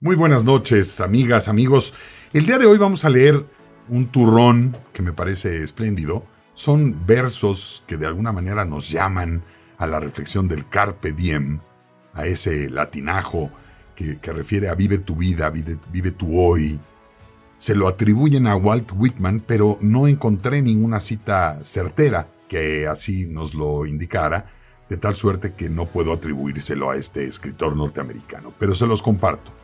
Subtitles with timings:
[0.00, 1.94] Muy buenas noches, amigas, amigos.
[2.32, 3.46] El día de hoy vamos a leer
[3.88, 6.26] un turrón que me parece espléndido.
[6.54, 9.44] Son versos que de alguna manera nos llaman
[9.78, 11.60] a la reflexión del carpe diem,
[12.12, 13.50] a ese latinajo
[13.94, 16.78] que, refiere a vive tu vida, vive, vive tu hoy.
[17.56, 23.54] Se lo atribuyen a Walt Whitman, pero no encontré ninguna cita certera que así nos
[23.54, 24.50] lo indicara,
[24.90, 29.63] de tal suerte que no puedo atribuírselo a este escritor norteamericano, pero se los comparto.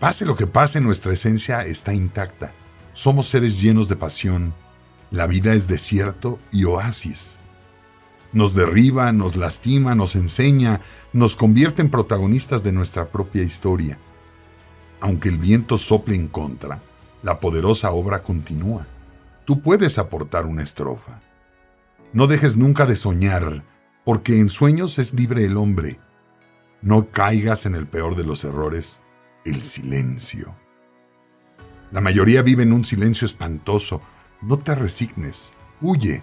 [0.00, 2.52] Pase lo que pase, nuestra esencia está intacta.
[2.92, 4.54] Somos seres llenos de pasión.
[5.10, 7.38] La vida es desierto y oasis.
[8.32, 10.80] Nos derriba, nos lastima, nos enseña,
[11.12, 13.96] nos convierte en protagonistas de nuestra propia historia.
[15.00, 16.80] Aunque el viento sople en contra,
[17.22, 18.86] la poderosa obra continúa.
[19.44, 21.20] Tú puedes aportar una estrofa.
[22.12, 23.62] No dejes nunca de soñar,
[24.04, 26.00] porque en sueños es libre el hombre.
[26.82, 29.00] No caigas en el peor de los errores,
[29.44, 30.54] el silencio.
[31.92, 34.00] La mayoría vive en un silencio espantoso.
[34.42, 36.22] No te resignes, huye.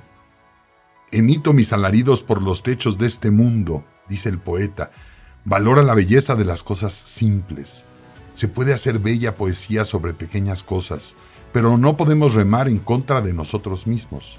[1.11, 4.91] Emito mis alaridos por los techos de este mundo, dice el poeta.
[5.45, 7.85] Valora la belleza de las cosas simples.
[8.33, 11.15] Se puede hacer bella poesía sobre pequeñas cosas,
[11.51, 14.37] pero no podemos remar en contra de nosotros mismos.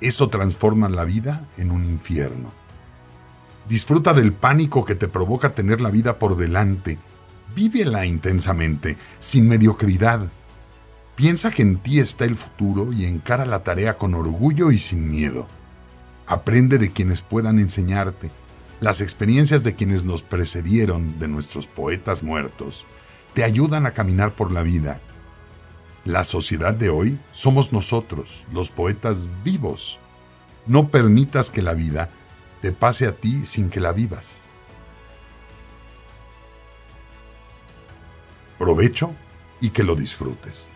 [0.00, 2.52] Eso transforma la vida en un infierno.
[3.68, 6.98] Disfruta del pánico que te provoca tener la vida por delante.
[7.54, 10.28] Vívela intensamente, sin mediocridad.
[11.14, 15.10] Piensa que en ti está el futuro y encara la tarea con orgullo y sin
[15.10, 15.46] miedo.
[16.26, 18.30] Aprende de quienes puedan enseñarte.
[18.80, 22.84] Las experiencias de quienes nos precedieron, de nuestros poetas muertos,
[23.34, 25.00] te ayudan a caminar por la vida
[26.04, 29.98] la sociedad de hoy somos nosotros, los poetas vivos.
[30.66, 32.10] No permitas que la vida
[32.60, 34.43] te pase a ti sin que la vivas.
[38.58, 39.14] Provecho
[39.60, 40.68] y que lo disfrutes.